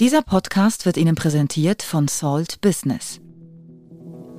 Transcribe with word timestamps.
Dieser 0.00 0.22
Podcast 0.22 0.86
wird 0.86 0.96
Ihnen 0.96 1.14
präsentiert 1.14 1.84
von 1.84 2.08
Salt 2.08 2.60
Business. 2.60 3.20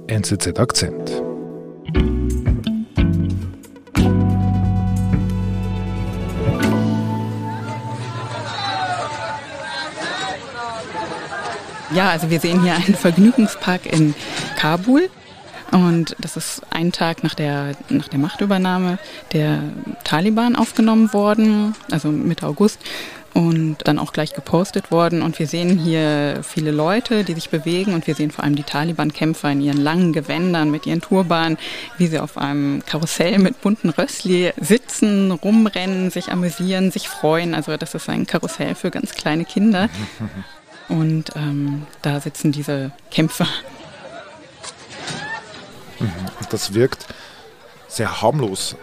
NZZ 0.08 0.60
Akzent. 0.60 1.24
Ja, 11.94 12.10
also 12.10 12.30
wir 12.30 12.42
sehen 12.42 12.62
hier 12.62 12.74
einen 12.76 12.94
Vergnügungspark 12.94 13.86
in 13.86 14.14
Kabul. 14.58 15.10
Und 15.72 16.18
das 16.20 16.36
ist 16.36 16.64
einen 16.70 16.92
Tag 16.92 17.24
nach 17.24 17.34
der, 17.34 17.78
nach 17.88 18.10
der 18.10 18.20
Machtübernahme 18.20 19.00
der 19.32 19.64
Taliban 20.04 20.58
aufgenommen 20.58 21.14
worden, 21.14 21.76
also 21.92 22.10
Mitte 22.10 22.46
August 22.46 22.80
und 23.36 23.80
dann 23.84 24.00
auch 24.00 24.14
gleich 24.14 24.34
gepostet 24.34 24.92
worden. 24.92 25.22
Und 25.22 25.38
wir 25.40 25.46
sehen 25.46 25.78
hier 25.78 26.40
viele 26.42 26.72
Leute, 26.72 27.26
die 27.26 27.34
sich 27.34 27.50
bewegen 27.50 27.94
und 27.94 28.08
wir 28.08 28.16
sehen 28.16 28.32
vor 28.32 28.46
allem 28.46 28.56
die 28.56 28.64
Taliban-Kämpfer 28.64 29.52
in 29.52 29.60
ihren 29.60 29.82
langen 29.82 30.14
Gewändern 30.14 30.72
mit 30.72 30.88
ihren 30.88 31.02
Turbanen, 31.02 31.58
wie 31.98 32.08
sie 32.08 32.20
auf 32.20 32.38
einem 32.38 32.82
Karussell 32.86 33.38
mit 33.40 33.60
bunten 33.60 33.90
Rössli 33.90 34.54
sitzen, 34.58 35.32
rumrennen, 35.32 36.12
sich 36.12 36.32
amüsieren, 36.32 36.92
sich 36.92 37.10
freuen. 37.10 37.54
Also 37.54 37.76
das 37.76 37.94
ist 37.94 38.08
ein 38.08 38.26
Karussell 38.26 38.74
für 38.74 38.90
ganz 38.90 39.14
kleine 39.14 39.44
Kinder. 39.44 39.90
Und 40.88 41.36
ähm, 41.36 41.88
da 42.04 42.22
sitzen 42.22 42.54
diese 42.54 42.92
Kämpfer. 43.12 43.48
Mhm. 46.00 46.10
Das 46.50 46.74
wirkt 46.74 47.06
sehr 47.90 48.22
harmlos. 48.22 48.78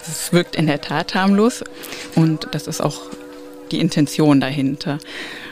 Es 0.00 0.32
wirkt 0.32 0.56
in 0.56 0.66
der 0.66 0.80
Tat 0.80 1.14
harmlos 1.14 1.62
und 2.16 2.48
das 2.50 2.66
ist 2.66 2.80
auch 2.80 3.02
die 3.72 3.80
Intention 3.80 4.40
dahinter. 4.40 4.98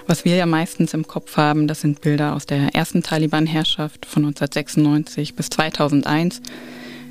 Was 0.06 0.24
wir 0.24 0.36
ja 0.36 0.46
meistens 0.46 0.94
im 0.94 1.06
Kopf 1.06 1.36
haben, 1.36 1.66
das 1.66 1.80
sind 1.80 2.00
Bilder 2.00 2.34
aus 2.34 2.46
der 2.46 2.74
ersten 2.74 3.02
Taliban-Herrschaft 3.02 4.06
von 4.06 4.24
1996 4.24 5.34
bis 5.34 5.50
2001. 5.50 6.42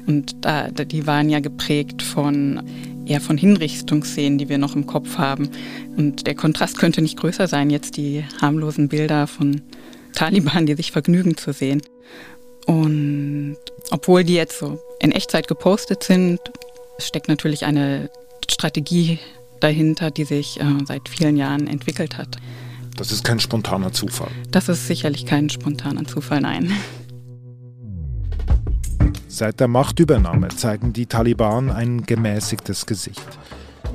Und 0.07 0.37
da, 0.41 0.69
die 0.69 1.05
waren 1.05 1.30
ja 1.30 1.39
geprägt 1.39 2.02
von 2.02 2.63
eher 3.05 3.21
von 3.21 3.37
Hinrichtungsszenen, 3.37 4.37
die 4.37 4.49
wir 4.49 4.57
noch 4.57 4.75
im 4.75 4.85
Kopf 4.85 5.17
haben. 5.17 5.49
Und 5.97 6.27
der 6.27 6.35
Kontrast 6.35 6.77
könnte 6.77 7.02
nicht 7.02 7.17
größer 7.17 7.47
sein, 7.47 7.69
jetzt 7.69 7.97
die 7.97 8.23
harmlosen 8.41 8.87
Bilder 8.87 9.27
von 9.27 9.61
Taliban, 10.13 10.65
die 10.65 10.75
sich 10.75 10.91
vergnügen 10.91 11.37
zu 11.37 11.53
sehen. 11.53 11.81
Und 12.65 13.57
obwohl 13.91 14.23
die 14.23 14.35
jetzt 14.35 14.59
so 14.59 14.80
in 14.99 15.11
Echtzeit 15.11 15.47
gepostet 15.47 16.03
sind, 16.03 16.39
steckt 16.99 17.27
natürlich 17.27 17.65
eine 17.65 18.09
Strategie 18.49 19.19
dahinter, 19.59 20.11
die 20.11 20.25
sich 20.25 20.59
äh, 20.59 20.63
seit 20.85 21.09
vielen 21.09 21.38
Jahren 21.38 21.67
entwickelt 21.67 22.17
hat. 22.17 22.38
Das 22.97 23.11
ist 23.11 23.23
kein 23.23 23.39
spontaner 23.39 23.91
Zufall. 23.91 24.29
Das 24.52 24.67
ist 24.67 24.88
sicherlich 24.88 25.25
kein 25.25 25.49
spontaner 25.49 26.05
Zufall, 26.05 26.41
nein. 26.41 26.71
Seit 29.27 29.59
der 29.59 29.67
Machtübernahme 29.67 30.49
zeigen 30.49 30.91
die 30.91 31.05
Taliban 31.05 31.71
ein 31.71 32.03
gemäßigtes 32.03 32.85
Gesicht. 32.85 33.25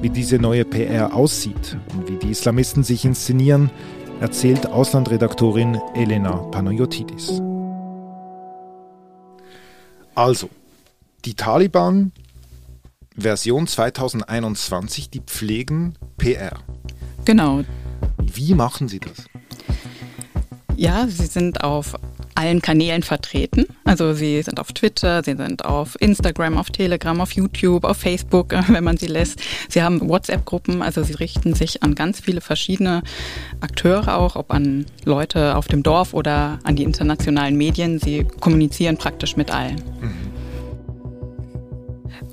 Wie 0.01 0.09
diese 0.09 0.39
neue 0.39 0.65
PR 0.65 1.15
aussieht 1.15 1.77
und 1.93 2.09
wie 2.09 2.17
die 2.17 2.31
Islamisten 2.31 2.83
sich 2.83 3.05
inszenieren, 3.05 3.71
erzählt 4.21 4.67
Auslandredaktorin 4.67 5.81
Elena 5.95 6.33
Panayotidis. 6.51 7.43
Also, 10.15 10.49
die 11.25 11.35
Taliban 11.35 12.13
Version 13.17 13.67
2021, 13.67 15.09
die 15.11 15.21
pflegen 15.21 15.95
PR. 16.19 16.59
Genau. 17.25 17.65
Wie 18.19 18.55
machen 18.55 18.89
Sie 18.89 18.99
das? 18.99 19.27
Ja, 20.77 21.07
sie 21.07 21.27
sind 21.27 21.63
auf 21.63 21.95
allen 22.35 22.61
Kanälen 22.61 23.05
vertreten. 23.05 23.67
Also 23.85 24.13
sie 24.13 24.43
sind 24.43 24.59
auf 24.59 24.73
Twitter, 24.73 25.23
sie 25.23 25.37
sind 25.37 25.65
auf 25.65 25.97
Instagram, 26.01 26.59
auf 26.59 26.71
Telegram, 26.71 27.21
auf 27.21 27.31
YouTube, 27.33 27.85
auf 27.85 27.99
Facebook, 27.99 28.51
wenn 28.69 28.83
man 28.83 28.97
sie 28.97 29.07
lässt. 29.07 29.41
Sie 29.69 29.83
haben 29.83 30.09
WhatsApp-Gruppen, 30.09 30.83
also 30.83 31.05
sie 31.05 31.15
richten 31.15 31.55
sich 31.55 31.85
an 31.85 31.95
ganz 31.95 32.19
viele 32.19 32.41
verschiedene 32.41 33.03
Akteure 33.61 34.17
auch, 34.19 34.35
ob 34.35 34.51
an 34.51 34.87
Leute 35.05 35.57
auf 35.57 35.69
dem 35.69 35.85
Dorf 35.85 36.13
oder 36.13 36.59
an 36.65 36.75
die 36.75 36.83
internationalen 36.83 37.57
Medien. 37.57 38.01
Sie 38.01 38.25
kommunizieren 38.41 38.97
praktisch 38.97 39.37
mit 39.37 39.53
allen. 39.53 39.77
Mhm. 40.01 40.34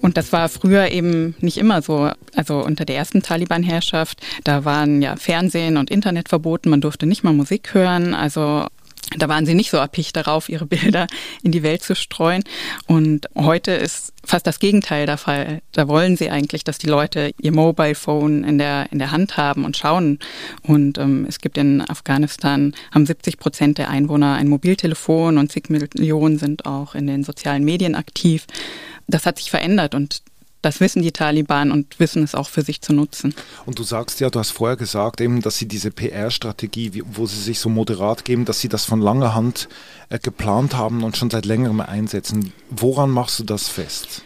Und 0.02 0.18
das 0.18 0.32
war 0.32 0.50
früher 0.50 0.92
eben 0.92 1.36
nicht 1.40 1.58
immer 1.58 1.82
so. 1.82 2.12
Also 2.36 2.64
unter 2.64 2.86
der 2.86 2.96
ersten 2.98 3.22
Taliban-Herrschaft, 3.22 4.20
da 4.44 4.66
waren 4.66 5.02
ja 5.02 5.16
Fernsehen 5.16 5.78
und 5.78 5.90
Internet 5.92 6.30
verboten, 6.30 6.70
man 6.70 6.82
durfte 6.82 7.06
nicht 7.06 7.24
mal 7.24 7.34
Musik 7.34 7.74
hören. 7.74 8.14
Also 8.14 8.68
da 9.18 9.28
waren 9.28 9.46
sie 9.46 9.56
nicht 9.56 9.72
so 9.72 9.78
erpicht 9.78 10.16
darauf, 10.16 10.48
ihre 10.48 10.66
Bilder 10.66 11.08
in 11.44 11.52
die 11.52 11.64
Welt 11.64 11.84
zu 11.84 11.96
streuen. 11.96 12.44
Und 12.88 13.28
heute 13.36 13.72
ist 13.72 14.14
fast 14.24 14.48
das 14.48 14.60
Gegenteil 14.60 15.06
der 15.06 15.18
Fall. 15.18 15.62
Da 15.74 15.88
wollen 15.88 16.16
sie 16.16 16.30
eigentlich, 16.30 16.64
dass 16.64 16.78
die 16.78 16.88
Leute 16.88 17.34
ihr 17.42 17.52
Mobile 17.52 17.96
Phone 17.96 18.44
in 18.46 18.58
der, 18.58 18.88
in 18.92 19.00
der 19.00 19.12
Hand 19.12 19.36
haben 19.36 19.66
und 19.66 19.76
schauen. 19.76 20.20
Und 20.62 20.98
ähm, 20.98 21.26
es 21.28 21.40
gibt 21.40 21.58
in 21.58 21.82
Afghanistan, 21.82 22.74
haben 22.94 23.06
70 23.06 23.38
Prozent 23.38 23.78
der 23.80 23.90
Einwohner 23.90 24.36
ein 24.36 24.48
Mobiltelefon 24.48 25.38
und 25.38 25.52
zig 25.52 25.70
Millionen 25.70 26.38
sind 26.38 26.66
auch 26.66 26.96
in 26.96 27.08
den 27.08 27.24
sozialen 27.24 27.66
Medien 27.66 27.96
aktiv 27.96 28.46
das 29.08 29.26
hat 29.26 29.38
sich 29.38 29.50
verändert 29.50 29.96
und 29.96 30.22
das 30.62 30.80
wissen 30.80 31.02
die 31.02 31.12
Taliban 31.12 31.72
und 31.72 32.00
wissen 32.00 32.24
es 32.24 32.36
auch 32.36 32.48
für 32.48 32.62
sich 32.62 32.82
zu 32.82 32.94
nutzen. 32.94 33.34
Und 33.66 33.80
du 33.80 33.84
sagst 33.84 34.20
ja, 34.20 34.30
du 34.30 34.40
hast 34.40 34.52
vorher 34.52 34.78
gesagt, 34.78 35.20
eben, 35.20 35.42
dass 35.42 35.58
sie 35.58 35.68
diese 35.68 35.90
PR-Strategie, 35.92 37.02
wo 37.14 37.26
sie 37.26 37.42
sich 37.42 37.60
so 37.60 37.70
moderat 37.70 38.26
geben, 38.26 38.46
dass 38.46 38.60
sie 38.60 38.70
das 38.70 38.86
von 38.86 39.02
langer 39.02 39.34
Hand 39.34 39.70
äh, 40.10 40.20
geplant 40.20 40.76
haben 40.76 41.04
und 41.04 41.18
schon 41.18 41.32
seit 41.32 41.46
längerem 41.46 41.82
einsetzen. 41.82 42.54
Woran 42.70 43.10
machst 43.10 43.40
du 43.40 43.44
das 43.44 43.70
fest? 43.70 44.24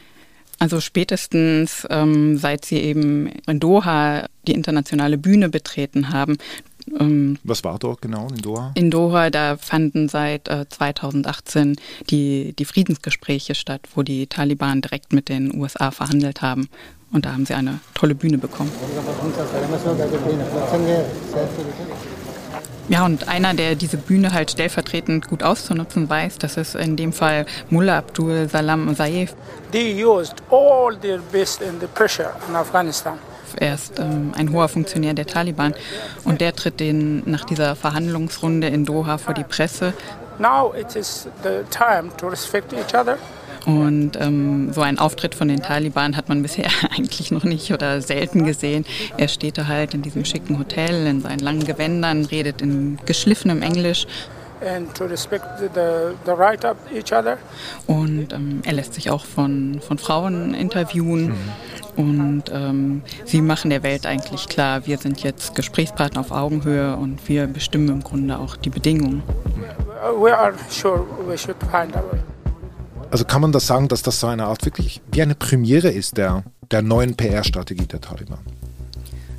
Also 0.60 0.80
spätestens 0.80 1.86
ähm, 1.90 2.38
seit 2.38 2.66
sie 2.66 2.78
eben 2.78 3.28
in 3.48 3.60
Doha 3.60 4.28
die 4.48 4.54
internationale 4.54 5.18
Bühne 5.18 5.50
betreten 5.50 6.10
haben, 6.10 6.38
ähm, 7.00 7.38
Was 7.44 7.64
war 7.64 7.80
dort 7.80 8.02
genau 8.02 8.28
in 8.30 8.38
Doha? 8.38 8.72
In 8.76 8.92
Doha, 8.92 9.30
da 9.30 9.58
fanden 9.58 10.08
seit 10.10 10.48
äh, 10.48 10.68
2018 10.68 11.76
die, 12.10 12.54
die 12.58 12.66
Friedensgespräche 12.66 13.56
statt, 13.56 13.82
wo 13.96 14.04
die 14.04 14.28
Taliban 14.28 14.82
direkt 14.82 15.14
mit 15.14 15.30
den 15.30 15.60
USA 15.60 15.92
verhandelt 15.92 16.42
haben. 16.42 16.70
Und 17.12 17.26
da 17.26 17.34
haben 17.34 17.46
sie 17.46 17.54
eine 17.54 17.80
tolle 17.94 18.16
Bühne 18.16 18.38
bekommen. 18.38 18.72
Ja, 22.88 23.04
und 23.04 23.28
einer, 23.28 23.54
der 23.56 23.76
diese 23.76 23.98
Bühne 23.98 24.32
halt 24.32 24.52
stellvertretend 24.52 25.28
gut 25.28 25.42
auszunutzen 25.42 26.08
weiß, 26.08 26.38
das 26.38 26.58
ist 26.58 26.76
in 26.76 26.96
dem 26.96 27.14
Fall 27.14 27.48
Mullah 27.70 27.98
Abdul 27.98 28.48
Salam 28.48 28.94
Saif. 28.94 29.34
They 29.72 30.04
used 30.04 30.36
all 30.52 30.96
their 30.96 31.20
best 31.32 31.62
in 31.62 31.80
the 31.80 31.88
pressure 31.88 32.34
in 32.48 32.56
Afghanistan. 32.56 33.18
Er 33.58 33.76
ist 33.76 34.00
ähm, 34.00 34.34
ein 34.36 34.52
hoher 34.52 34.68
Funktionär 34.68 35.14
der 35.14 35.26
Taliban 35.26 35.74
und 36.24 36.42
der 36.42 36.56
tritt 36.56 36.80
den 36.80 37.24
nach 37.26 37.46
dieser 37.46 37.76
Verhandlungsrunde 37.76 38.68
in 38.68 38.86
Doha 38.86 39.18
vor 39.18 39.34
die 39.34 39.44
Presse. 39.44 39.94
Now 40.40 40.74
it 40.78 40.96
is 40.96 41.28
the 41.44 41.64
time 41.70 42.10
to 42.18 42.28
respect 42.28 42.74
each 42.74 42.94
other. 42.94 43.18
Und 43.66 44.12
ähm, 44.20 44.72
so 44.74 44.82
einen 44.82 45.00
Auftritt 45.00 45.34
von 45.34 45.48
den 45.48 45.62
Taliban 45.62 46.16
hat 46.16 46.30
man 46.30 46.42
bisher 46.44 46.68
eigentlich 46.96 47.32
noch 47.32 47.44
nicht 47.44 47.72
oder 47.72 48.02
selten 48.02 48.46
gesehen. 48.46 48.86
Er 49.18 49.28
steht 49.28 49.58
da 49.58 49.68
halt 49.68 49.94
in 49.94 50.02
diesem 50.02 50.24
schicken 50.24 50.60
Hotel 50.60 51.08
in 51.08 51.22
seinen 51.22 51.40
langen 51.40 51.66
Gewändern, 51.66 52.26
redet 52.26 52.62
in 52.62 53.00
geschliffenem 53.06 53.62
Englisch. 53.62 54.06
Und 57.88 58.34
ähm, 58.34 58.62
er 58.66 58.74
lässt 58.74 58.94
sich 58.94 59.10
auch 59.10 59.26
von, 59.26 59.82
von 59.82 59.98
Frauen 59.98 60.54
interviewen. 60.54 61.28
Mhm. 61.28 61.36
Und 61.98 62.44
ähm, 62.52 63.02
sie 63.24 63.42
machen 63.42 63.70
der 63.70 63.84
Welt 63.84 64.06
eigentlich 64.06 64.50
klar, 64.50 64.86
wir 64.86 64.98
sind 64.98 65.24
jetzt 65.24 65.56
Gesprächspartner 65.56 66.22
auf 66.22 66.32
Augenhöhe 66.32 66.98
und 66.98 67.28
wir 67.30 67.48
bestimmen 67.48 67.88
im 67.90 68.04
Grunde 68.04 68.38
auch 68.38 68.58
die 68.58 68.70
Bedingungen. 68.70 69.24
Also 73.12 73.24
kann 73.24 73.42
man 73.42 73.54
das 73.54 73.68
sagen, 73.68 73.88
dass 73.88 74.02
das 74.02 74.20
so 74.20 74.28
eine 74.28 74.46
Art 74.46 74.66
wirklich 74.66 75.02
wie 75.12 75.22
eine 75.22 75.36
Premiere 75.36 75.90
ist 75.90 76.18
der, 76.18 76.44
der 76.70 76.82
neuen 76.82 77.16
PR-Strategie 77.16 77.86
der 77.86 78.02
Taliban? 78.02 78.40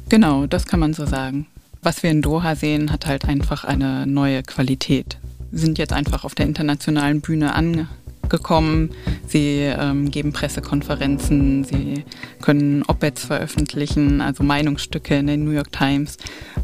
Genau, 0.09 0.47
das 0.47 0.65
kann 0.65 0.81
man 0.81 0.95
so 0.95 1.05
sagen. 1.05 1.47
Was 1.87 2.03
wir 2.03 2.11
in 2.11 2.21
Doha 2.21 2.57
sehen, 2.57 2.91
hat 2.91 3.07
halt 3.07 3.27
einfach 3.27 3.63
eine 3.63 4.09
neue 4.09 4.43
Qualität. 4.43 5.19
Wir 5.53 5.61
sind 5.61 5.79
jetzt 5.79 5.93
einfach 5.93 6.25
auf 6.25 6.35
der 6.35 6.45
internationalen 6.45 7.21
Bühne 7.21 7.55
angekommen 7.55 7.89
gekommen. 8.29 8.91
Sie 9.29 9.61
ähm, 9.61 10.11
geben 10.11 10.33
Pressekonferenzen, 10.33 11.63
sie 11.63 12.05
können 12.43 12.83
Op-Eds 12.83 13.27
veröffentlichen, 13.27 14.21
also 14.21 14.43
Meinungsstücke 14.43 15.15
in 15.15 15.29
den 15.29 15.45
New 15.45 15.53
York 15.53 15.71
Times. 15.71 16.17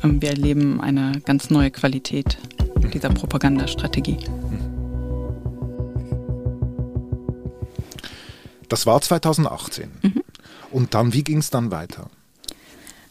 Ähm, 0.03 0.21
wir 0.21 0.31
erleben 0.31 0.81
eine 0.81 1.23
ganz 1.25 1.51
neue 1.51 1.71
Qualität 1.71 2.37
dieser 2.93 3.11
Propagandastrategie. 3.11 4.19
Das 8.69 8.87
war 8.87 9.01
2018. 9.01 9.89
Mhm. 10.03 10.23
Und 10.73 10.95
dann, 10.95 11.13
wie 11.13 11.23
ging 11.23 11.39
es 11.39 11.51
dann 11.51 11.71
weiter? 11.71 12.11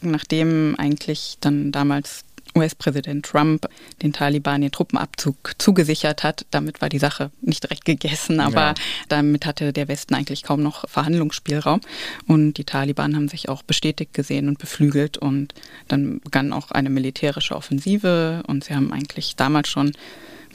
Nachdem 0.02 0.74
eigentlich 0.78 1.36
dann 1.40 1.72
damals 1.72 2.24
US-Präsident 2.56 3.24
Trump 3.24 3.66
den 4.02 4.12
Taliban 4.12 4.60
den 4.60 4.70
Truppenabzug 4.70 5.54
zugesichert 5.58 6.22
hat. 6.22 6.44
Damit 6.50 6.80
war 6.80 6.88
die 6.88 6.98
Sache 6.98 7.30
nicht 7.40 7.64
direkt 7.64 7.84
gegessen, 7.84 8.40
aber 8.40 8.60
ja. 8.60 8.74
damit 9.08 9.46
hatte 9.46 9.72
der 9.72 9.88
Westen 9.88 10.14
eigentlich 10.14 10.42
kaum 10.42 10.62
noch 10.62 10.88
Verhandlungsspielraum. 10.88 11.80
Und 12.26 12.54
die 12.54 12.64
Taliban 12.64 13.16
haben 13.16 13.28
sich 13.28 13.48
auch 13.48 13.62
bestätigt 13.62 14.12
gesehen 14.12 14.48
und 14.48 14.58
beflügelt. 14.58 15.16
Und 15.16 15.54
dann 15.88 16.20
begann 16.20 16.52
auch 16.52 16.70
eine 16.70 16.90
militärische 16.90 17.56
Offensive. 17.56 18.42
Und 18.46 18.64
sie 18.64 18.74
haben 18.74 18.92
eigentlich 18.92 19.36
damals 19.36 19.68
schon 19.68 19.92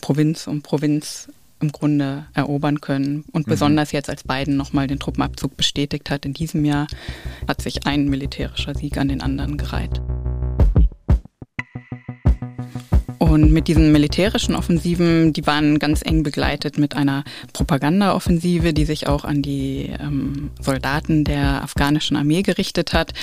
Provinz 0.01 0.47
um 0.47 0.61
Provinz 0.61 1.29
im 1.59 1.71
Grunde 1.71 2.25
erobern 2.33 2.81
können. 2.81 3.23
Und 3.31 3.47
mhm. 3.47 3.51
besonders 3.51 3.91
jetzt, 3.91 4.09
als 4.09 4.23
Biden 4.23 4.57
nochmal 4.57 4.87
den 4.87 4.99
Truppenabzug 4.99 5.57
bestätigt 5.57 6.09
hat 6.09 6.25
in 6.25 6.33
diesem 6.33 6.65
Jahr, 6.65 6.87
hat 7.47 7.61
sich 7.61 7.85
ein 7.85 8.07
militärischer 8.07 8.75
Sieg 8.75 8.97
an 8.97 9.07
den 9.07 9.21
anderen 9.21 9.57
gereiht. 9.57 10.01
Und 13.19 13.51
mit 13.51 13.67
diesen 13.67 13.91
militärischen 13.91 14.55
Offensiven, 14.55 15.33
die 15.33 15.45
waren 15.45 15.79
ganz 15.79 16.01
eng 16.03 16.23
begleitet 16.23 16.77
mit 16.77 16.95
einer 16.95 17.23
Propagandaoffensive, 17.51 18.73
die 18.73 18.85
sich 18.85 19.07
auch 19.07 19.25
an 19.25 19.41
die 19.41 19.91
ähm, 19.99 20.51
Soldaten 20.61 21.23
der 21.23 21.63
afghanischen 21.63 22.15
Armee 22.15 22.41
gerichtet 22.41 22.93
hat. 22.93 23.13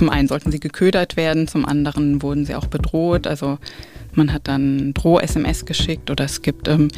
Zum 0.00 0.08
einen 0.08 0.28
sollten 0.28 0.50
sie 0.50 0.60
geködert 0.60 1.18
werden, 1.18 1.46
zum 1.46 1.66
anderen 1.66 2.22
wurden 2.22 2.46
sie 2.46 2.54
auch 2.54 2.64
bedroht. 2.64 3.26
Also 3.26 3.58
man 4.14 4.32
hat 4.32 4.48
dann 4.48 4.94
Droh-SMS 4.94 5.66
geschickt 5.66 6.10
oder 6.10 6.24
es 6.24 6.40
gibt, 6.40 6.68
ähm, 6.68 6.88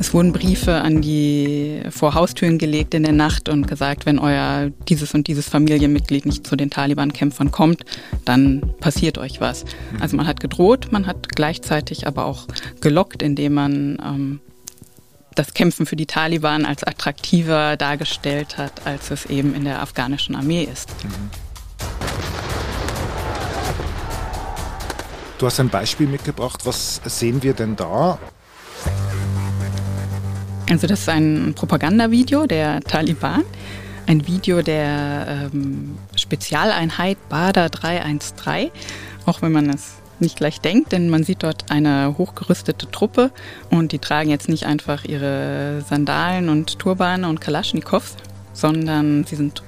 es 0.00 0.12
wurden 0.12 0.32
Briefe 0.32 0.74
an 0.74 1.00
die 1.00 1.80
vor 1.90 2.14
Haustüren 2.14 2.58
gelegt 2.58 2.92
in 2.94 3.04
der 3.04 3.12
Nacht 3.12 3.48
und 3.48 3.68
gesagt, 3.68 4.04
wenn 4.04 4.18
euer 4.18 4.72
dieses 4.88 5.14
und 5.14 5.28
dieses 5.28 5.48
Familienmitglied 5.48 6.26
nicht 6.26 6.44
zu 6.44 6.56
den 6.56 6.70
Taliban-Kämpfern 6.70 7.52
kommt, 7.52 7.84
dann 8.24 8.62
passiert 8.80 9.16
euch 9.16 9.40
was. 9.40 9.64
Also 10.00 10.16
man 10.16 10.26
hat 10.26 10.40
gedroht, 10.40 10.88
man 10.90 11.06
hat 11.06 11.28
gleichzeitig 11.28 12.08
aber 12.08 12.24
auch 12.24 12.48
gelockt, 12.80 13.22
indem 13.22 13.54
man 13.54 13.98
ähm, 14.04 14.40
das 15.36 15.54
Kämpfen 15.54 15.86
für 15.86 15.94
die 15.94 16.06
Taliban 16.06 16.66
als 16.66 16.82
attraktiver 16.82 17.76
dargestellt 17.76 18.58
hat, 18.58 18.88
als 18.88 19.12
es 19.12 19.26
eben 19.26 19.54
in 19.54 19.62
der 19.62 19.80
afghanischen 19.80 20.34
Armee 20.34 20.64
ist. 20.64 20.90
Mhm. 21.04 21.49
Du 25.40 25.46
hast 25.46 25.58
ein 25.58 25.70
Beispiel 25.70 26.06
mitgebracht. 26.06 26.66
Was 26.66 27.00
sehen 27.06 27.42
wir 27.42 27.54
denn 27.54 27.74
da? 27.74 28.18
Also 30.68 30.86
das 30.86 31.00
ist 31.00 31.08
ein 31.08 31.54
Propagandavideo 31.56 32.46
der 32.46 32.82
Taliban. 32.82 33.44
Ein 34.06 34.26
Video 34.26 34.60
der 34.60 35.48
ähm, 35.50 35.96
Spezialeinheit 36.14 37.16
Bada 37.30 37.70
313. 37.70 38.70
Auch 39.24 39.40
wenn 39.40 39.52
man 39.52 39.70
es 39.70 39.94
nicht 40.18 40.36
gleich 40.36 40.60
denkt, 40.60 40.92
denn 40.92 41.08
man 41.08 41.24
sieht 41.24 41.42
dort 41.42 41.70
eine 41.70 42.16
hochgerüstete 42.18 42.90
Truppe 42.90 43.30
und 43.70 43.92
die 43.92 43.98
tragen 43.98 44.28
jetzt 44.28 44.50
nicht 44.50 44.66
einfach 44.66 45.06
ihre 45.06 45.82
Sandalen 45.88 46.50
und 46.50 46.78
Turbane 46.78 47.26
und 47.26 47.40
Kalaschnikows, 47.40 48.16
sondern 48.52 49.24
sie 49.24 49.36
sind 49.36 49.62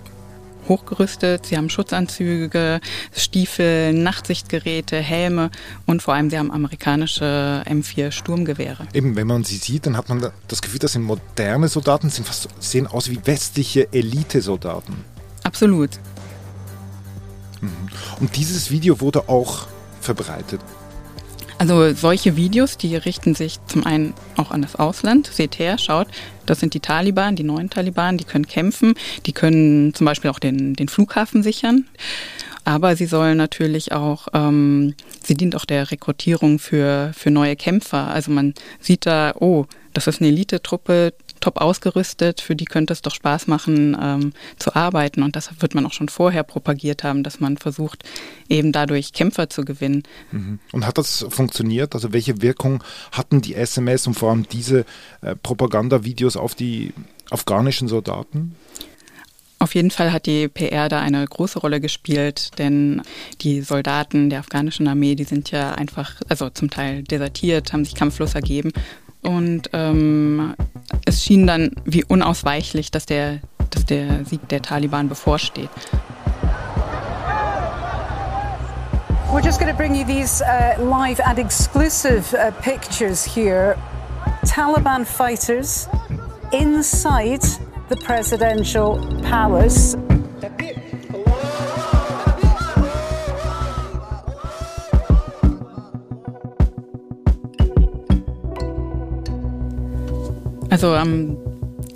hochgerüstet. 0.68 1.46
Sie 1.46 1.56
haben 1.56 1.70
Schutzanzüge, 1.70 2.80
Stiefel, 3.14 3.92
Nachtsichtgeräte, 3.92 4.96
Helme 4.96 5.50
und 5.86 6.02
vor 6.02 6.14
allem 6.14 6.30
sie 6.30 6.38
haben 6.38 6.50
amerikanische 6.50 7.62
M4 7.66 8.10
Sturmgewehre. 8.10 8.86
Eben, 8.92 9.16
wenn 9.16 9.26
man 9.26 9.44
sie 9.44 9.56
sieht, 9.56 9.86
dann 9.86 9.96
hat 9.96 10.08
man 10.08 10.30
das 10.48 10.62
Gefühl, 10.62 10.78
das 10.78 10.92
sind 10.92 11.02
moderne 11.02 11.68
Soldaten, 11.68 12.10
sind 12.10 12.26
fast, 12.26 12.48
sehen 12.60 12.86
aus 12.86 13.10
wie 13.10 13.18
westliche 13.24 13.92
Elitesoldaten. 13.92 14.94
Absolut. 15.42 15.90
Mhm. 17.60 17.70
Und 18.20 18.36
dieses 18.36 18.70
Video 18.70 19.00
wurde 19.00 19.28
auch 19.28 19.66
verbreitet. 20.00 20.60
Also 21.62 21.94
solche 21.94 22.34
Videos, 22.34 22.76
die 22.76 22.96
richten 22.96 23.36
sich 23.36 23.64
zum 23.68 23.86
einen 23.86 24.14
auch 24.36 24.50
an 24.50 24.62
das 24.62 24.74
Ausland. 24.74 25.28
Seht 25.28 25.60
her, 25.60 25.78
schaut, 25.78 26.08
das 26.44 26.58
sind 26.58 26.74
die 26.74 26.80
Taliban, 26.80 27.36
die 27.36 27.44
neuen 27.44 27.70
Taliban, 27.70 28.18
die 28.18 28.24
können 28.24 28.48
kämpfen, 28.48 28.94
die 29.26 29.32
können 29.32 29.94
zum 29.94 30.04
Beispiel 30.04 30.32
auch 30.32 30.40
den, 30.40 30.74
den 30.74 30.88
Flughafen 30.88 31.44
sichern. 31.44 31.86
Aber 32.64 32.96
sie 32.96 33.06
sollen 33.06 33.38
natürlich 33.38 33.92
auch, 33.92 34.26
ähm, 34.34 34.96
sie 35.22 35.36
dient 35.36 35.54
auch 35.54 35.64
der 35.64 35.92
Rekrutierung 35.92 36.58
für, 36.58 37.12
für 37.16 37.30
neue 37.30 37.54
Kämpfer. 37.54 38.08
Also 38.08 38.32
man 38.32 38.54
sieht 38.80 39.06
da, 39.06 39.32
oh, 39.38 39.66
das 39.92 40.08
ist 40.08 40.20
eine 40.20 40.30
Elitetruppe, 40.30 41.14
top 41.42 41.60
ausgerüstet, 41.60 42.40
für 42.40 42.56
die 42.56 42.64
könnte 42.64 42.94
es 42.94 43.02
doch 43.02 43.14
Spaß 43.14 43.46
machen 43.48 43.96
ähm, 44.00 44.32
zu 44.58 44.74
arbeiten. 44.74 45.22
Und 45.22 45.36
das 45.36 45.50
wird 45.60 45.74
man 45.74 45.84
auch 45.84 45.92
schon 45.92 46.08
vorher 46.08 46.42
propagiert 46.42 47.04
haben, 47.04 47.22
dass 47.22 47.40
man 47.40 47.58
versucht, 47.58 48.04
eben 48.48 48.72
dadurch 48.72 49.12
Kämpfer 49.12 49.50
zu 49.50 49.64
gewinnen. 49.64 50.04
Mhm. 50.30 50.58
Und 50.72 50.86
hat 50.86 50.96
das 50.96 51.26
funktioniert? 51.28 51.94
Also 51.94 52.12
welche 52.12 52.40
Wirkung 52.40 52.82
hatten 53.10 53.42
die 53.42 53.54
SMS 53.54 54.06
und 54.06 54.14
vor 54.14 54.30
allem 54.30 54.48
diese 54.48 54.86
äh, 55.20 55.36
Propagandavideos 55.36 56.36
auf 56.36 56.54
die 56.54 56.94
afghanischen 57.30 57.88
Soldaten? 57.88 58.56
Auf 59.62 59.76
jeden 59.76 59.92
Fall 59.92 60.12
hat 60.12 60.26
die 60.26 60.48
PR 60.48 60.88
da 60.88 61.00
eine 61.00 61.24
große 61.24 61.60
Rolle 61.60 61.80
gespielt, 61.80 62.58
denn 62.58 63.00
die 63.42 63.60
Soldaten 63.60 64.28
der 64.28 64.40
afghanischen 64.40 64.88
Armee, 64.88 65.14
die 65.14 65.22
sind 65.22 65.52
ja 65.52 65.72
einfach, 65.72 66.20
also 66.28 66.50
zum 66.50 66.68
Teil 66.68 67.04
desertiert, 67.04 67.72
haben 67.72 67.84
sich 67.84 67.94
kampflos 67.94 68.34
ergeben 68.34 68.72
und 69.22 69.70
ähm, 69.72 70.54
es 71.04 71.22
schien 71.22 71.46
dann 71.46 71.70
wie 71.84 72.04
unausweichlich, 72.04 72.90
dass 72.90 73.06
der, 73.06 73.40
dass 73.70 73.86
der 73.86 74.24
Sieg 74.24 74.48
der 74.48 74.62
Taliban 74.62 75.08
bevorsteht. 75.08 75.70
We're 79.32 79.40
just 79.40 79.58
going 79.58 79.72
to 79.72 79.76
bring 79.76 79.94
you 79.94 80.04
these 80.04 80.42
uh, 80.42 80.76
live 80.78 81.18
and 81.20 81.38
exclusive 81.38 82.34
uh, 82.34 82.50
pictures 82.60 83.24
here. 83.24 83.78
Taliban 84.44 85.06
fighters 85.06 85.88
inside 86.52 87.42
the 87.88 87.96
presidential 88.04 88.98
palace. 89.22 89.96
Also 100.72 100.94
am, 100.94 101.36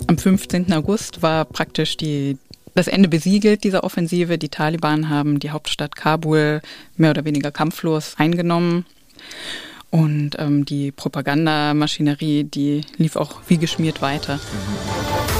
am 0.05 0.19
15. 0.19 0.71
August 0.71 1.23
war 1.23 1.45
praktisch 1.45 1.97
die, 1.97 2.37
das 2.75 2.87
Ende 2.87 3.09
besiegelt 3.09 3.63
dieser 3.63 3.83
Offensive. 3.83 4.37
Die 4.37 4.49
Taliban 4.49 5.09
haben 5.09 5.39
die 5.39 5.49
Hauptstadt 5.49 5.95
Kabul 5.95 6.61
mehr 6.95 7.09
oder 7.09 7.25
weniger 7.25 7.49
kampflos 7.49 8.13
eingenommen. 8.19 8.85
Und 9.89 10.37
ähm, 10.37 10.63
die 10.63 10.91
Propagandamaschinerie, 10.91 12.43
die 12.43 12.81
lief 12.97 13.15
auch 13.15 13.41
wie 13.47 13.57
geschmiert 13.57 14.03
weiter. 14.03 14.35
Mhm. 14.35 15.36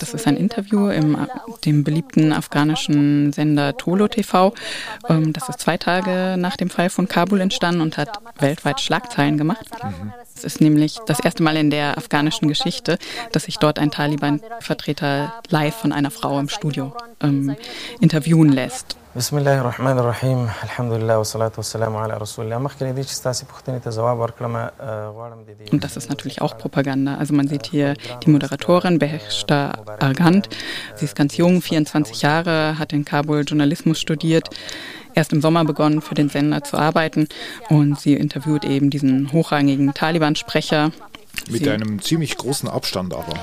Das 0.00 0.14
ist 0.14 0.26
ein 0.26 0.36
Interview 0.36 0.88
im 0.88 1.16
dem 1.64 1.84
beliebten 1.84 2.32
afghanischen 2.32 3.32
Sender 3.32 3.76
Tolo 3.76 4.08
TV. 4.08 4.54
Ähm, 5.08 5.32
das 5.32 5.48
ist 5.48 5.60
zwei 5.60 5.76
Tage 5.76 6.36
nach 6.38 6.56
dem 6.56 6.70
Fall 6.70 6.90
von 6.90 7.08
Kabul 7.08 7.40
entstanden 7.40 7.80
und 7.80 7.98
hat 7.98 8.20
weltweit 8.38 8.80
Schlagzeilen 8.80 9.38
gemacht. 9.38 9.66
Mhm. 9.82 10.12
Es 10.34 10.44
ist 10.44 10.60
nämlich 10.60 10.98
das 11.06 11.20
erste 11.20 11.42
Mal 11.42 11.56
in 11.56 11.70
der 11.70 11.98
afghanischen 11.98 12.48
Geschichte, 12.48 12.98
dass 13.32 13.44
sich 13.44 13.58
dort 13.58 13.78
ein 13.78 13.90
Taliban-Vertreter 13.90 15.34
live 15.48 15.74
von 15.74 15.92
einer 15.92 16.10
Frau 16.10 16.38
im 16.38 16.48
Studio 16.48 16.94
ähm, 17.20 17.56
interviewen 18.00 18.50
lässt. 18.50 18.96
Und 19.14 19.20
das 25.84 25.96
ist 25.96 26.08
natürlich 26.08 26.40
auch 26.40 26.56
Propaganda. 26.56 27.18
Also 27.18 27.34
man 27.34 27.46
sieht 27.46 27.66
hier 27.66 27.94
die 28.24 28.30
Moderatorin, 28.30 28.98
Beheshta 28.98 29.72
Argant. 30.00 30.48
Sie 30.94 31.04
ist 31.04 31.14
ganz 31.14 31.36
jung, 31.36 31.60
24 31.60 32.22
Jahre, 32.22 32.78
hat 32.78 32.94
in 32.94 33.04
Kabul 33.04 33.44
Journalismus 33.46 34.00
studiert 34.00 34.48
erst 35.14 35.32
im 35.32 35.40
Sommer 35.40 35.64
begonnen, 35.64 36.00
für 36.00 36.14
den 36.14 36.28
Sender 36.28 36.64
zu 36.64 36.76
arbeiten. 36.76 37.28
Und 37.68 38.00
sie 38.00 38.14
interviewt 38.14 38.64
eben 38.64 38.90
diesen 38.90 39.32
hochrangigen 39.32 39.94
Taliban-Sprecher. 39.94 40.92
Mit 41.50 41.64
sie, 41.64 41.70
einem 41.70 42.00
ziemlich 42.00 42.36
großen 42.36 42.68
Abstand 42.68 43.14
aber. 43.14 43.34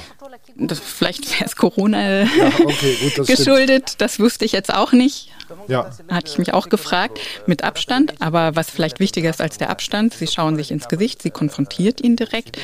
Das, 0.55 0.79
vielleicht 0.79 1.31
wäre 1.31 1.45
es 1.45 1.55
Corona 1.55 2.23
ja, 2.23 2.47
okay, 2.63 2.97
gut, 3.01 3.17
das 3.17 3.27
geschuldet, 3.27 3.89
stimmt. 3.89 4.01
das 4.01 4.19
wusste 4.19 4.45
ich 4.45 4.51
jetzt 4.51 4.73
auch 4.73 4.91
nicht. 4.91 5.29
Ja. 5.67 5.89
Hatte 6.09 6.31
ich 6.31 6.37
mich 6.37 6.53
auch 6.53 6.69
gefragt, 6.69 7.19
mit 7.45 7.63
Abstand. 7.63 8.13
Aber 8.19 8.55
was 8.55 8.69
vielleicht 8.69 8.99
wichtiger 8.99 9.29
ist 9.29 9.41
als 9.41 9.57
der 9.57 9.69
Abstand, 9.69 10.13
sie 10.13 10.27
schauen 10.27 10.55
sich 10.55 10.71
ins 10.71 10.87
Gesicht, 10.87 11.21
sie 11.21 11.31
konfrontiert 11.31 12.01
ihn 12.01 12.15
direkt. 12.15 12.57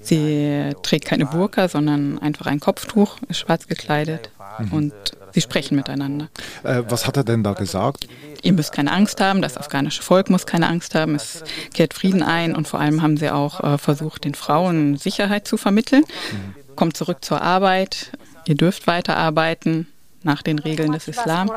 Sie 0.00 0.72
trägt 0.82 1.06
keine 1.06 1.26
Burka, 1.26 1.68
sondern 1.68 2.18
einfach 2.20 2.46
ein 2.46 2.60
Kopftuch, 2.60 3.16
ist 3.28 3.40
schwarz 3.40 3.66
gekleidet 3.66 4.30
mhm. 4.60 4.72
und 4.72 4.92
sie 5.36 5.42
sprechen 5.42 5.76
miteinander. 5.76 6.28
Äh, 6.64 6.82
was 6.88 7.06
hat 7.06 7.18
er 7.18 7.24
denn 7.24 7.44
da 7.44 7.52
gesagt? 7.52 8.08
Ihr 8.42 8.54
müsst 8.54 8.72
keine 8.72 8.90
Angst 8.90 9.20
haben, 9.20 9.42
das 9.42 9.58
afghanische 9.58 10.02
Volk 10.02 10.30
muss 10.30 10.46
keine 10.46 10.66
Angst 10.66 10.94
haben, 10.94 11.14
es 11.14 11.44
kehrt 11.74 11.92
Frieden 11.92 12.22
ein 12.22 12.54
und 12.54 12.66
vor 12.66 12.80
allem 12.80 13.02
haben 13.02 13.18
sie 13.18 13.30
auch 13.30 13.62
äh, 13.62 13.76
versucht, 13.76 14.24
den 14.24 14.34
Frauen 14.34 14.96
Sicherheit 14.96 15.46
zu 15.46 15.58
vermitteln. 15.58 16.04
Mhm. 16.32 16.74
Kommt 16.74 16.96
zurück 16.96 17.22
zur 17.22 17.42
Arbeit, 17.42 18.12
ihr 18.46 18.54
dürft 18.54 18.86
weiterarbeiten, 18.86 19.88
nach 20.22 20.40
den 20.40 20.58
Regeln 20.58 20.92
des 20.92 21.06
Islam. 21.06 21.50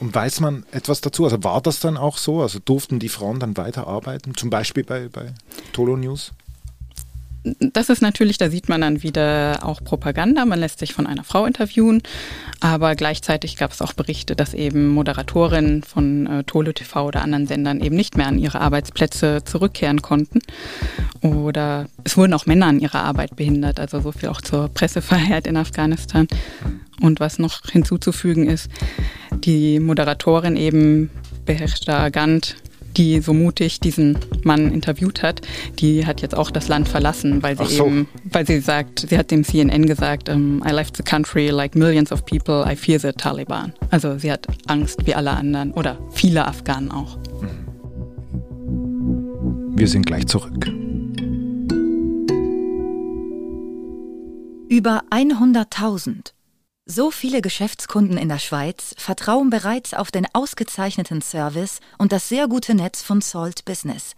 Und 0.00 0.14
weiß 0.14 0.40
man 0.40 0.66
etwas 0.72 1.00
dazu? 1.00 1.24
Also 1.24 1.42
war 1.42 1.60
das 1.62 1.80
dann 1.80 1.96
auch 1.96 2.18
so? 2.18 2.42
Also 2.42 2.58
durften 2.58 2.98
die 2.98 3.08
Frauen 3.08 3.40
dann 3.40 3.56
weiterarbeiten, 3.56 4.36
zum 4.36 4.50
Beispiel 4.50 4.84
bei, 4.84 5.08
bei 5.08 5.32
Tolo 5.72 5.96
News? 5.96 6.32
Das 7.44 7.88
ist 7.88 8.02
natürlich, 8.02 8.38
da 8.38 8.50
sieht 8.50 8.68
man 8.68 8.80
dann 8.80 9.02
wieder 9.02 9.60
auch 9.62 9.82
Propaganda. 9.82 10.44
Man 10.44 10.60
lässt 10.60 10.78
sich 10.78 10.92
von 10.92 11.06
einer 11.06 11.24
Frau 11.24 11.44
interviewen, 11.44 12.02
aber 12.60 12.94
gleichzeitig 12.94 13.56
gab 13.56 13.72
es 13.72 13.82
auch 13.82 13.94
Berichte, 13.94 14.36
dass 14.36 14.54
eben 14.54 14.88
Moderatorinnen 14.88 15.82
von 15.82 16.26
äh, 16.26 16.44
Tolo 16.44 16.72
TV 16.72 17.06
oder 17.06 17.22
anderen 17.22 17.46
Sendern 17.46 17.80
eben 17.80 17.96
nicht 17.96 18.16
mehr 18.16 18.28
an 18.28 18.38
ihre 18.38 18.60
Arbeitsplätze 18.60 19.42
zurückkehren 19.44 20.02
konnten. 20.02 20.38
Oder 21.20 21.88
es 22.04 22.16
wurden 22.16 22.34
auch 22.34 22.46
Männer 22.46 22.66
an 22.66 22.78
ihrer 22.78 23.02
Arbeit 23.02 23.34
behindert, 23.34 23.80
also 23.80 24.00
so 24.00 24.12
viel 24.12 24.28
auch 24.28 24.40
zur 24.40 24.68
Pressefreiheit 24.68 25.46
in 25.48 25.56
Afghanistan. 25.56 26.28
Und 27.00 27.18
was 27.18 27.40
noch 27.40 27.62
hinzuzufügen 27.70 28.46
ist, 28.46 28.70
die 29.32 29.80
Moderatorin 29.80 30.56
eben 30.56 31.10
beherrschte 31.44 31.92
arrogant 31.92 32.56
die 32.96 33.20
so 33.20 33.32
mutig 33.32 33.80
diesen 33.80 34.18
Mann 34.42 34.72
interviewt 34.72 35.22
hat, 35.22 35.40
die 35.78 36.06
hat 36.06 36.22
jetzt 36.22 36.36
auch 36.36 36.50
das 36.50 36.68
Land 36.68 36.88
verlassen, 36.88 37.42
weil 37.42 37.56
sie 37.56 37.66
so. 37.66 37.86
eben, 37.86 38.08
weil 38.30 38.46
sie 38.46 38.60
sagt, 38.60 39.06
sie 39.08 39.18
hat 39.18 39.30
dem 39.30 39.44
CNN 39.44 39.86
gesagt, 39.86 40.28
um, 40.28 40.62
I 40.66 40.70
left 40.72 40.96
the 40.96 41.02
country 41.02 41.48
like 41.48 41.74
millions 41.74 42.12
of 42.12 42.24
people, 42.24 42.64
I 42.66 42.76
fear 42.76 42.98
the 42.98 43.12
Taliban. 43.12 43.72
Also 43.90 44.18
sie 44.18 44.30
hat 44.30 44.46
Angst 44.66 45.06
wie 45.06 45.14
alle 45.14 45.30
anderen 45.30 45.72
oder 45.72 45.98
viele 46.10 46.46
Afghanen 46.46 46.90
auch. 46.90 47.18
Wir 49.74 49.88
sind 49.88 50.06
gleich 50.06 50.26
zurück. 50.26 50.66
Über 54.68 55.02
100.000 55.10 56.32
so 56.84 57.10
viele 57.10 57.42
Geschäftskunden 57.42 58.18
in 58.18 58.28
der 58.28 58.38
Schweiz 58.38 58.94
vertrauen 58.98 59.50
bereits 59.50 59.94
auf 59.94 60.10
den 60.10 60.26
ausgezeichneten 60.32 61.22
Service 61.22 61.78
und 61.98 62.12
das 62.12 62.28
sehr 62.28 62.48
gute 62.48 62.74
Netz 62.74 63.02
von 63.02 63.20
Salt 63.20 63.64
Business. 63.64 64.14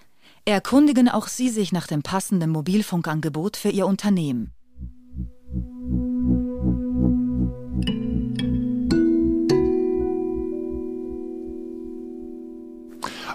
Erkundigen 0.47 1.09
auch 1.09 1.29
Sie 1.29 1.49
sich 1.51 1.73
nach 1.73 1.87
dem 1.87 2.03
passenden 2.03 2.51
Mobilfunkangebot 2.51 3.57
für 3.57 3.69
Ihr 3.69 3.87
Unternehmen. 3.87 4.53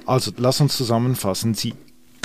Also 0.05 0.31
lass 0.37 0.59
uns 0.59 0.75
zusammenfassen. 0.75 1.53
Sie 1.53 1.75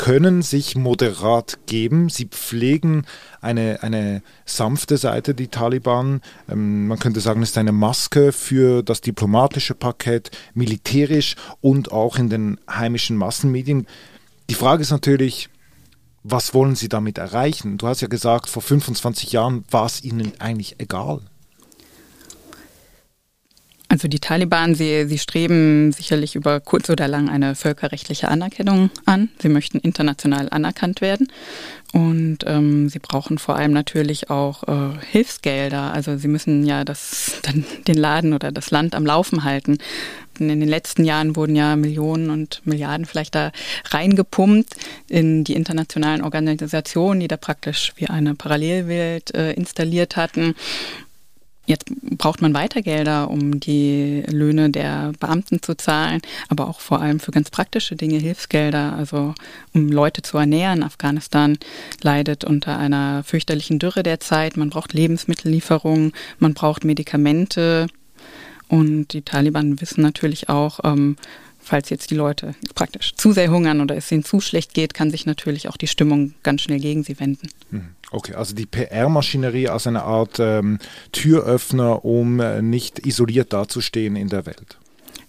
können 0.04 0.42
sich 0.42 0.76
moderat 0.76 1.60
geben. 1.64 2.10
Sie 2.10 2.26
pflegen 2.26 3.06
eine, 3.40 3.82
eine 3.82 4.22
sanfte 4.44 4.98
Seite, 4.98 5.34
die 5.34 5.48
Taliban. 5.48 6.20
Ähm, 6.46 6.88
man 6.88 6.98
könnte 6.98 7.20
sagen, 7.20 7.40
es 7.40 7.52
ist 7.52 7.58
eine 7.58 7.72
Maske 7.72 8.32
für 8.32 8.82
das 8.82 9.00
diplomatische 9.00 9.74
Parkett, 9.74 10.30
militärisch 10.52 11.36
und 11.62 11.90
auch 11.90 12.18
in 12.18 12.28
den 12.28 12.60
heimischen 12.68 13.16
Massenmedien. 13.16 13.86
Die 14.50 14.54
Frage 14.54 14.82
ist 14.82 14.90
natürlich, 14.90 15.48
was 16.22 16.52
wollen 16.52 16.74
Sie 16.74 16.90
damit 16.90 17.16
erreichen? 17.16 17.78
Du 17.78 17.86
hast 17.86 18.02
ja 18.02 18.08
gesagt, 18.08 18.50
vor 18.50 18.60
25 18.60 19.32
Jahren 19.32 19.64
war 19.70 19.86
es 19.86 20.04
Ihnen 20.04 20.34
eigentlich 20.38 20.74
egal. 20.80 21.22
Also 23.94 24.08
die 24.08 24.18
Taliban, 24.18 24.74
sie, 24.74 25.06
sie 25.06 25.18
streben 25.18 25.92
sicherlich 25.92 26.34
über 26.34 26.58
kurz 26.58 26.90
oder 26.90 27.06
lang 27.06 27.28
eine 27.28 27.54
völkerrechtliche 27.54 28.26
Anerkennung 28.26 28.90
an. 29.04 29.28
Sie 29.38 29.48
möchten 29.48 29.78
international 29.78 30.48
anerkannt 30.50 31.00
werden. 31.00 31.28
Und 31.92 32.38
ähm, 32.44 32.88
sie 32.88 32.98
brauchen 32.98 33.38
vor 33.38 33.54
allem 33.54 33.72
natürlich 33.72 34.30
auch 34.30 34.64
äh, 34.64 34.98
Hilfsgelder. 35.12 35.92
Also 35.92 36.16
sie 36.16 36.26
müssen 36.26 36.66
ja 36.66 36.84
das, 36.84 37.34
dann 37.42 37.64
den 37.86 37.96
Laden 37.96 38.32
oder 38.32 38.50
das 38.50 38.72
Land 38.72 38.96
am 38.96 39.06
Laufen 39.06 39.44
halten. 39.44 39.78
In 40.40 40.48
den 40.48 40.68
letzten 40.68 41.04
Jahren 41.04 41.36
wurden 41.36 41.54
ja 41.54 41.76
Millionen 41.76 42.30
und 42.30 42.62
Milliarden 42.64 43.06
vielleicht 43.06 43.36
da 43.36 43.52
reingepumpt 43.90 44.74
in 45.08 45.44
die 45.44 45.54
internationalen 45.54 46.22
Organisationen, 46.22 47.20
die 47.20 47.28
da 47.28 47.36
praktisch 47.36 47.92
wie 47.94 48.08
eine 48.08 48.34
Parallelwelt 48.34 49.32
äh, 49.36 49.52
installiert 49.52 50.16
hatten. 50.16 50.56
Jetzt 51.66 51.86
braucht 52.02 52.42
man 52.42 52.52
weiter 52.52 52.82
Gelder, 52.82 53.30
um 53.30 53.58
die 53.58 54.22
Löhne 54.28 54.70
der 54.70 55.12
Beamten 55.18 55.62
zu 55.62 55.76
zahlen, 55.76 56.20
aber 56.48 56.68
auch 56.68 56.80
vor 56.80 57.00
allem 57.00 57.20
für 57.20 57.30
ganz 57.30 57.50
praktische 57.50 57.96
Dinge, 57.96 58.18
Hilfsgelder, 58.18 58.92
also 58.92 59.34
um 59.72 59.90
Leute 59.90 60.20
zu 60.22 60.36
ernähren. 60.36 60.82
Afghanistan 60.82 61.58
leidet 62.02 62.44
unter 62.44 62.76
einer 62.76 63.24
fürchterlichen 63.24 63.78
Dürre 63.78 64.02
derzeit. 64.02 64.56
Man 64.56 64.70
braucht 64.70 64.92
Lebensmittellieferungen, 64.92 66.12
man 66.38 66.52
braucht 66.52 66.84
Medikamente. 66.84 67.86
Und 68.68 69.08
die 69.12 69.22
Taliban 69.22 69.80
wissen 69.80 70.02
natürlich 70.02 70.48
auch, 70.48 70.80
ähm, 70.84 71.16
falls 71.60 71.88
jetzt 71.88 72.10
die 72.10 72.14
Leute 72.14 72.54
praktisch 72.74 73.14
zu 73.14 73.32
sehr 73.32 73.50
hungern 73.50 73.80
oder 73.80 73.96
es 73.96 74.12
ihnen 74.12 74.24
zu 74.24 74.40
schlecht 74.40 74.74
geht, 74.74 74.94
kann 74.94 75.10
sich 75.10 75.26
natürlich 75.26 75.68
auch 75.68 75.76
die 75.76 75.86
Stimmung 75.86 76.34
ganz 76.42 76.62
schnell 76.62 76.80
gegen 76.80 77.04
sie 77.04 77.18
wenden. 77.18 77.48
Mhm. 77.70 77.88
Okay, 78.14 78.34
also 78.34 78.54
die 78.54 78.66
PR-Maschinerie 78.66 79.68
als 79.68 79.88
eine 79.88 80.04
Art 80.04 80.38
ähm, 80.38 80.78
Türöffner, 81.10 82.04
um 82.04 82.38
äh, 82.38 82.62
nicht 82.62 83.04
isoliert 83.04 83.52
dazustehen 83.52 84.14
in 84.14 84.28
der 84.28 84.46
Welt. 84.46 84.78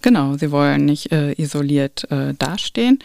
Genau, 0.03 0.37
sie 0.37 0.51
wollen 0.51 0.85
nicht 0.85 1.11
äh, 1.11 1.33
isoliert 1.33 2.09
äh, 2.11 2.35
dastehen. 2.35 2.99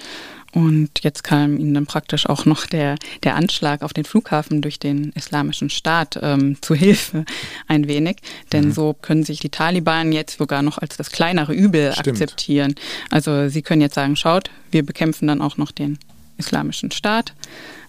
Und 0.53 0.91
jetzt 1.01 1.25
kam 1.25 1.57
ihnen 1.57 1.73
dann 1.73 1.87
praktisch 1.87 2.29
auch 2.29 2.45
noch 2.45 2.67
der, 2.67 2.97
der 3.23 3.37
Anschlag 3.37 3.83
auf 3.83 3.95
den 3.95 4.05
Flughafen 4.05 4.61
durch 4.61 4.79
den 4.79 5.13
Islamischen 5.15 5.71
Staat 5.71 6.19
ähm, 6.21 6.59
zu 6.61 6.75
Hilfe 6.75 7.25
ein 7.67 7.89
wenig. 7.89 8.19
Denn 8.53 8.67
mhm. 8.67 8.73
so 8.73 8.93
können 8.93 9.25
sich 9.25 9.41
die 9.41 9.49
Taliban 9.49 10.13
jetzt 10.13 10.37
sogar 10.37 10.61
noch 10.61 10.77
als 10.77 10.99
das 10.99 11.11
kleinere 11.11 11.55
Übel 11.55 11.93
Stimmt. 11.93 12.09
akzeptieren. 12.09 12.75
Also 13.11 13.49
sie 13.49 13.63
können 13.63 13.81
jetzt 13.81 13.95
sagen, 13.95 14.17
schaut, 14.17 14.51
wir 14.73 14.85
bekämpfen 14.85 15.27
dann 15.29 15.41
auch 15.41 15.57
noch 15.57 15.71
den 15.71 15.99
Islamischen 16.37 16.91
Staat. 16.91 17.33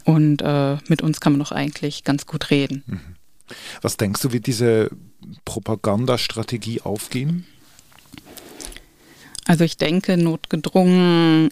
Und 0.05 0.41
äh, 0.41 0.77
mit 0.88 1.01
uns 1.01 1.20
kann 1.20 1.34
man 1.34 1.39
doch 1.39 1.51
eigentlich 1.51 2.03
ganz 2.03 2.25
gut 2.25 2.50
reden. 2.50 2.84
Mhm. 2.86 3.00
Was 3.81 3.98
denkst 3.98 4.22
du, 4.22 4.31
wird 4.31 4.48
diese 4.48 4.89
Propagandastrategie 5.46 6.81
aufgehen? 6.81 7.46
Also 9.46 9.63
ich 9.63 9.77
denke, 9.77 10.17
notgedrungen 10.17 11.50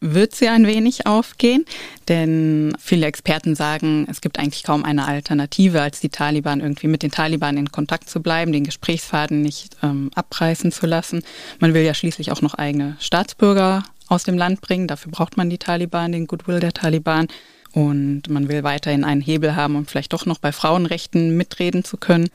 wird 0.00 0.34
sie 0.34 0.48
ein 0.48 0.66
wenig 0.66 1.06
aufgehen, 1.06 1.66
denn 2.08 2.72
viele 2.78 3.06
Experten 3.06 3.54
sagen, 3.54 4.06
es 4.08 4.22
gibt 4.22 4.38
eigentlich 4.38 4.62
kaum 4.62 4.84
eine 4.84 5.06
Alternative, 5.06 5.82
als 5.82 6.00
die 6.00 6.08
Taliban 6.08 6.60
irgendwie 6.60 6.88
mit 6.88 7.02
den 7.02 7.10
Taliban 7.10 7.58
in 7.58 7.70
Kontakt 7.70 8.08
zu 8.08 8.22
bleiben, 8.22 8.52
den 8.52 8.64
Gesprächsfaden 8.64 9.42
nicht 9.42 9.76
ähm, 9.82 10.10
abreißen 10.14 10.72
zu 10.72 10.86
lassen. 10.86 11.22
Man 11.58 11.74
will 11.74 11.82
ja 11.82 11.92
schließlich 11.92 12.32
auch 12.32 12.40
noch 12.40 12.54
eigene 12.54 12.96
Staatsbürger 12.98 13.82
aus 14.08 14.24
dem 14.24 14.38
Land 14.38 14.62
bringen, 14.62 14.88
dafür 14.88 15.12
braucht 15.12 15.36
man 15.36 15.50
die 15.50 15.58
Taliban, 15.58 16.12
den 16.12 16.26
Goodwill 16.26 16.60
der 16.60 16.72
Taliban. 16.72 17.28
Und 17.72 18.28
man 18.28 18.48
will 18.48 18.64
weiterhin 18.64 19.04
einen 19.04 19.20
Hebel 19.20 19.54
haben, 19.54 19.76
um 19.76 19.86
vielleicht 19.86 20.12
doch 20.12 20.26
noch 20.26 20.38
bei 20.38 20.52
Frauenrechten 20.52 21.36
mitreden 21.36 21.84
zu 21.84 21.96
können. 21.96 22.28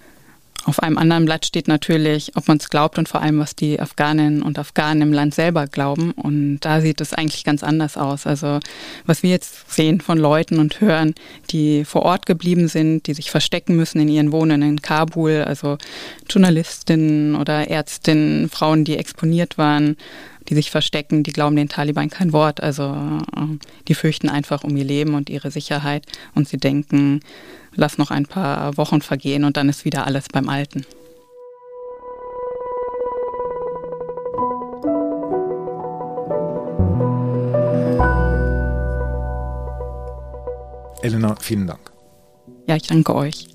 Auf 0.65 0.81
einem 0.81 0.97
anderen 0.97 1.25
Blatt 1.25 1.45
steht 1.45 1.67
natürlich, 1.67 2.31
ob 2.35 2.47
man 2.47 2.57
es 2.57 2.71
glaubt 2.71 2.97
und 2.97 3.07
vor 3.07 3.21
allem, 3.21 3.37
was 3.37 3.55
die 3.55 3.79
Afghaninnen 3.79 4.41
und 4.41 4.57
Afghanen 4.57 5.03
im 5.03 5.13
Land 5.13 5.35
selber 5.35 5.67
glauben. 5.67 6.11
Und 6.11 6.61
da 6.61 6.81
sieht 6.81 7.01
es 7.01 7.13
eigentlich 7.13 7.43
ganz 7.43 7.61
anders 7.63 7.97
aus. 7.97 8.25
Also 8.25 8.59
was 9.05 9.21
wir 9.21 9.29
jetzt 9.29 9.71
sehen 9.71 10.01
von 10.01 10.17
Leuten 10.17 10.57
und 10.57 10.81
hören, 10.81 11.13
die 11.51 11.85
vor 11.85 12.01
Ort 12.01 12.25
geblieben 12.25 12.67
sind, 12.67 13.05
die 13.05 13.13
sich 13.13 13.29
verstecken 13.29 13.75
müssen 13.75 14.01
in 14.01 14.09
ihren 14.09 14.31
Wohnungen 14.31 14.63
in 14.63 14.81
Kabul, 14.81 15.43
also 15.45 15.77
Journalistinnen 16.27 17.35
oder 17.35 17.69
Ärztinnen, 17.69 18.49
Frauen, 18.49 18.85
die 18.85 18.97
exponiert 18.97 19.59
waren, 19.59 19.97
die 20.49 20.55
sich 20.55 20.71
verstecken, 20.71 21.23
die 21.23 21.33
glauben 21.33 21.55
den 21.55 21.69
Taliban 21.69 22.09
kein 22.09 22.33
Wort. 22.33 22.61
Also 22.61 22.83
äh, 22.83 23.57
die 23.87 23.95
fürchten 23.95 24.29
einfach 24.29 24.63
um 24.63 24.75
ihr 24.77 24.83
Leben 24.83 25.13
und 25.13 25.29
ihre 25.29 25.51
Sicherheit 25.51 26.05
und 26.33 26.47
sie 26.47 26.57
denken, 26.57 27.21
lass 27.73 27.97
noch 27.97 28.11
ein 28.11 28.25
paar 28.25 28.77
Wochen 28.77 29.01
vergehen 29.01 29.43
und 29.43 29.57
dann 29.57 29.69
ist 29.69 29.85
wieder 29.85 30.05
alles 30.05 30.27
beim 30.29 30.49
Alten. 30.49 30.85
Elena, 41.01 41.35
vielen 41.39 41.67
Dank. 41.67 41.91
Ja, 42.67 42.75
ich 42.75 42.87
danke 42.87 43.13
euch. 43.13 43.54